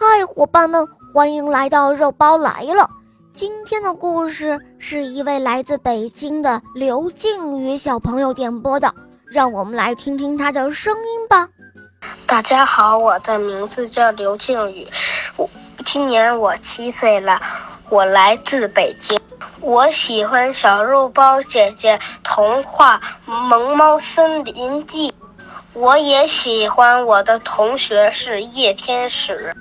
[0.00, 2.88] 嗨，伙伴们，欢迎来到肉包来了。
[3.34, 8.94] 今天的故事是一位来自北京的刘静宇小朋友点播的，
[9.26, 11.48] 让我们来听听他的声音吧。
[12.28, 14.86] 大家好，我的名字叫刘静宇，
[15.84, 17.42] 今年我七岁了，
[17.88, 19.18] 我来自北京，
[19.60, 23.00] 我喜欢小肉包姐姐童话
[23.32, 25.10] 《萌猫森林记》，
[25.78, 29.54] 我也喜欢我的同学是叶天使。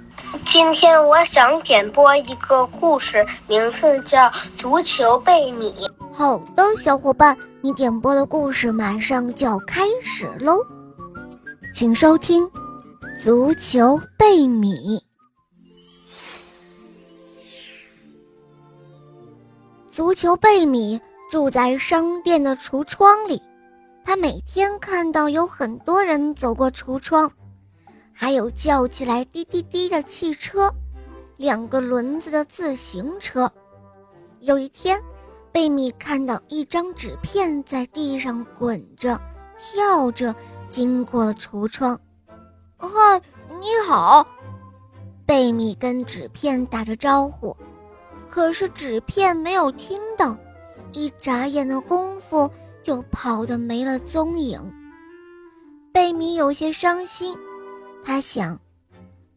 [0.44, 4.18] 今天我想点播一个故事，名字叫
[4.56, 5.72] 《足球贝米》。
[6.12, 10.58] 好的，小伙伴，你点播的故事马上就要开始喽，
[11.72, 12.44] 请收听
[13.24, 14.74] 《足球贝米》。
[19.92, 23.40] 足球贝米住在商店的橱窗里，
[24.20, 27.32] 每天看到有很多人走过橱窗。
[28.12, 30.74] 还有叫起来滴滴滴的汽车，
[31.38, 33.52] 两个轮子的自行车。
[34.40, 35.00] 有一天，
[35.52, 39.20] 贝米看到一张纸片在地上滚着、
[39.60, 40.36] 跳着，
[40.68, 42.00] 经过了橱窗。
[42.78, 42.90] 嗨，
[43.60, 44.26] 你好！
[45.26, 47.56] 贝米跟纸片打着招呼，
[48.30, 50.36] 可是纸片没有听到，
[50.92, 52.50] 一眨眼的功夫
[52.88, 54.58] 就跑得没了踪影。
[55.92, 57.38] 贝米有些伤心。
[58.02, 58.58] 他想，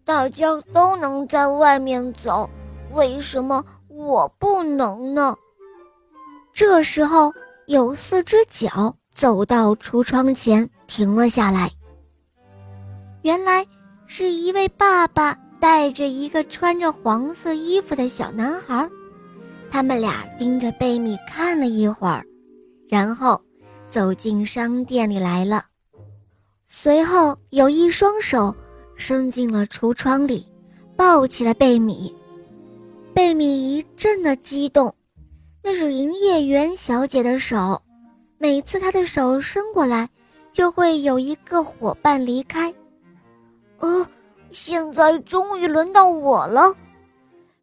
[0.04, 2.48] 大家都能在外面走，
[2.92, 5.36] 为什么我不能呢？
[6.52, 7.32] 这时候，
[7.66, 11.68] 有四只脚走到橱窗前，停了下来。
[13.22, 13.66] 原来
[14.06, 18.88] 是一位爸爸带着一个穿着黄色衣服的小男孩，
[19.72, 22.24] 他们俩盯着贝米看了一会儿，
[22.90, 23.40] 然后
[23.88, 25.64] 走进商店里来了。
[26.66, 28.52] 随后，有一双手
[28.96, 30.44] 伸进了橱窗里，
[30.96, 32.12] 抱起了贝米。
[33.14, 34.92] 贝米一阵的激动，
[35.62, 37.80] 那是营业员小姐的手。
[38.38, 40.08] 每次她的手伸过来，
[40.50, 42.74] 就会有一个伙伴离开。
[43.78, 44.06] 呃，
[44.50, 46.74] 现在终于轮到我了！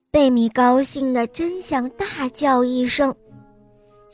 [0.09, 3.13] 贝米高兴的真想大叫一声。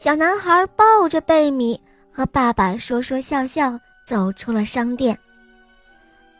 [0.03, 1.79] 小男孩抱着贝米，
[2.11, 3.79] 和爸爸说说笑笑。
[4.05, 5.17] 走出了商店，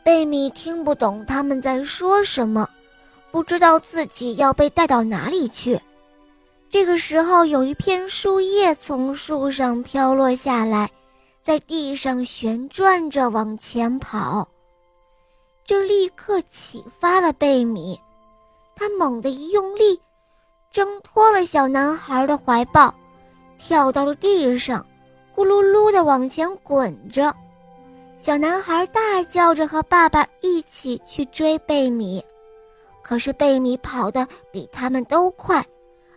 [0.04, 2.70] 贝米听不懂他们在说什么，
[3.32, 5.82] 不知道自己要被带到哪里去。
[6.70, 10.92] 这个时候，有一片树叶从树上飘落下来，
[11.42, 14.46] 在地上旋转着往前跑。
[15.66, 17.98] 这立刻启发了贝米，
[18.76, 19.98] 他猛地一用力，
[20.70, 22.94] 挣脱了小男孩的怀抱，
[23.58, 24.86] 跳到了地上，
[25.36, 27.34] 咕噜噜地往前滚着。
[28.20, 32.24] 小男孩大叫着和爸爸一起去追贝米，
[33.02, 35.66] 可是贝米跑得比他们都快，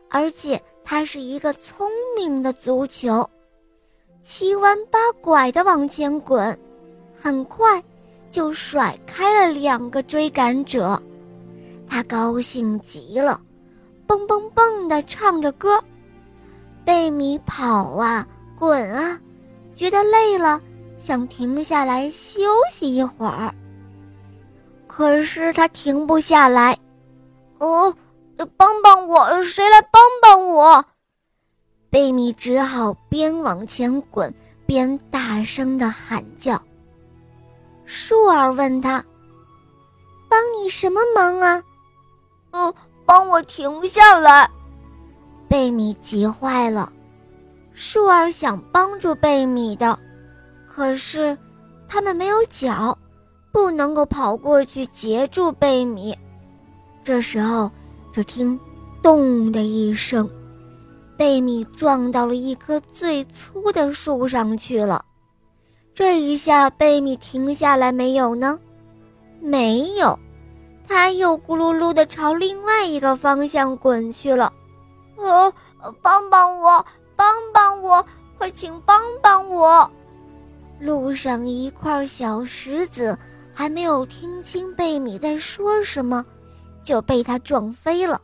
[0.08, 3.28] 而且他是一个聪明的足球，
[4.22, 6.56] 七弯八拐地往前滚，
[7.14, 7.82] 很快
[8.30, 11.00] 就甩开了两个追赶者。
[11.88, 13.40] 他高兴极了，
[14.06, 15.82] 蹦蹦蹦地唱着歌。
[16.86, 18.24] 贝米跑啊
[18.56, 19.20] 滚啊，
[19.74, 20.60] 觉得累了。
[20.98, 23.52] 想停下来休息一会儿，
[24.86, 26.78] 可是他停不下来。
[27.58, 27.94] 哦，
[28.56, 29.42] 帮帮我！
[29.42, 30.84] 谁来帮帮我？
[31.90, 34.32] 贝米只好边往前滚
[34.64, 36.60] 边大声的喊叫。
[37.84, 39.04] 树儿问他
[40.30, 41.62] ：“帮你什么忙啊
[42.52, 44.48] ？”“呃，帮我停下来。”
[45.48, 46.92] 贝米急坏了。
[47.72, 49.98] 树儿想帮助贝米的。
[50.66, 51.36] 可是，
[51.88, 52.96] 他们没有脚，
[53.52, 56.16] 不能够跑过去截住贝米。
[57.04, 57.70] 这时候，
[58.12, 58.58] 只听
[59.02, 60.28] “咚”的一声，
[61.16, 65.04] 贝米撞到了一棵最粗的树上去了。
[65.94, 68.58] 这一下，贝米停下来没有呢？
[69.40, 70.18] 没有，
[70.86, 74.52] 他又咕噜噜地朝另外一个方向滚去了。
[75.16, 75.52] 呃，
[76.02, 76.84] 帮帮我，
[77.14, 78.04] 帮帮我，
[78.38, 79.90] 快请帮帮我！
[80.78, 83.16] 路上一块小石子
[83.54, 86.24] 还没有听清贝米在说什么，
[86.82, 88.20] 就被他撞飞了。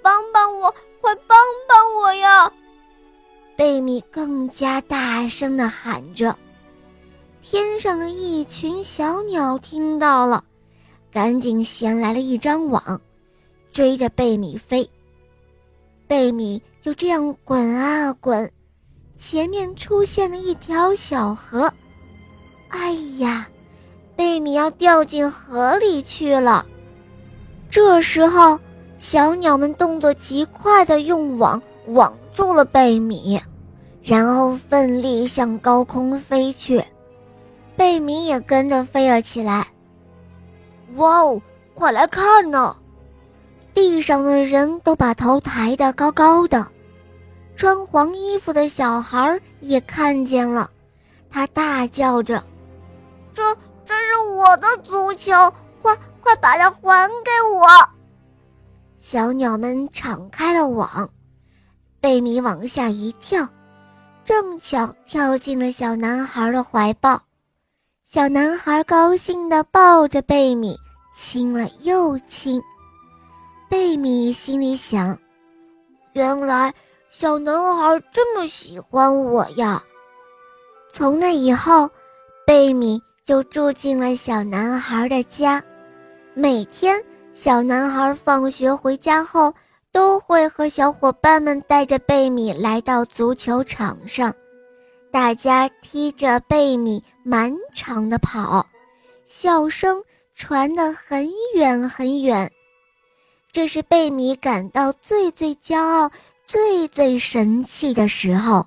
[0.00, 1.36] 帮帮我，快帮
[1.68, 2.50] 帮我呀！
[3.56, 6.36] 贝米更加大声地喊着。
[7.42, 10.44] 天上的一群小鸟听到了，
[11.10, 13.00] 赶紧衔来了一张网，
[13.72, 14.88] 追着贝米飞。
[16.08, 18.50] 贝米就这样滚啊滚。
[19.16, 21.72] 前面出现了一条小河，
[22.68, 23.46] 哎呀，
[24.16, 26.64] 贝米要掉进河里去了！
[27.68, 28.58] 这时候，
[28.98, 33.40] 小鸟们动作极快地用网网住了贝米，
[34.02, 36.82] 然后奋力向高空飞去。
[37.76, 39.66] 贝米也跟着飞了起来。
[40.94, 41.42] 哇哦，
[41.74, 42.74] 快来看呢！
[43.74, 46.66] 地上的人都把头抬得高高的，
[47.56, 50.70] 穿黄衣服的小孩也看见了，
[51.30, 52.42] 他大叫着
[53.32, 53.42] ：“这
[53.84, 55.32] 这是我的足球，
[55.82, 57.66] 快快把它还给我！”
[58.98, 61.08] 小鸟们敞开了网，
[62.00, 63.48] 贝米往下一跳，
[64.24, 67.20] 正巧跳进了小男孩的怀抱。
[68.04, 70.76] 小男孩高兴地抱着贝米，
[71.14, 72.60] 亲了又亲。
[73.68, 75.18] 贝米心里想
[76.14, 76.72] ：“原来
[77.10, 79.82] 小男孩这么喜欢我呀！”
[80.90, 81.88] 从那以后，
[82.46, 85.62] 贝米就住进了小男孩的家。
[86.32, 86.98] 每天，
[87.34, 89.52] 小男孩放学回家后，
[89.92, 94.32] 都会和小伙伴们带着贝米来到足球场上。
[95.10, 98.64] 大家踢着贝米满场的跑，
[99.26, 100.02] 笑声
[100.34, 102.50] 传得很远很远。
[103.58, 106.08] 这是贝米感到最最骄傲、
[106.46, 108.64] 最最神气的时候，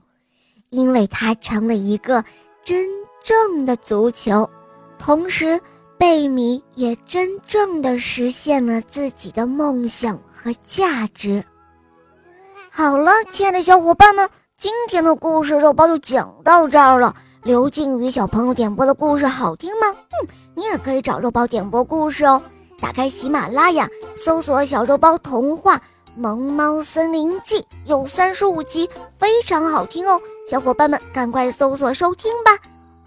[0.70, 2.22] 因为他成了一个
[2.62, 2.90] 真
[3.24, 4.50] 正的足球，
[5.00, 5.58] 同时
[5.98, 11.42] 贝米也真正的实现了自己的梦想和价值。
[12.70, 14.30] 好了，亲爱的小伙伴们。
[14.58, 17.16] 今天的故事肉包就讲到这儿了。
[17.44, 19.88] 刘静宇小朋友点播的故事好听吗？
[20.22, 22.44] 嗯，你也可以找肉包点播故事哦。
[22.81, 23.88] 打开喜马拉雅，
[24.18, 25.78] 搜索“小肉包童话
[26.18, 30.19] 《萌猫森林记》，有三十五集，非常好听哦。
[30.50, 32.57] 小伙伴们，赶快搜索收听吧。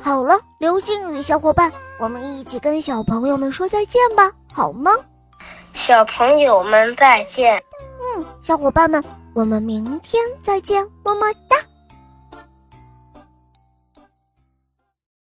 [0.01, 4.93] 好了，刘静宇小伙伴，我们一起跟小朋友们说再见吧，好吗？
[5.73, 7.63] 小朋友们再见。
[8.17, 9.03] 嗯，小伙伴们。
[9.35, 11.57] 我们明天再见，么么哒。